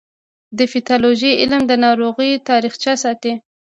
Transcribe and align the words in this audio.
د 0.57 0.59
پیتالوژي 0.71 1.31
علم 1.41 1.61
د 1.67 1.71
ناروغیو 1.85 2.43
تاریخچه 2.49 2.93
ساتي. 3.03 3.33